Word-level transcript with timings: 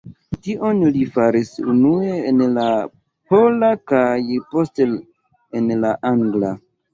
Tion 0.45 0.79
li 0.93 1.01
faris 1.17 1.51
unue 1.73 2.15
en 2.29 2.41
la 2.55 2.63
pola, 3.35 3.69
kaj 3.93 4.09
poste 4.55 4.89
en 5.61 5.71
la 5.85 5.93
angla. 6.13 6.53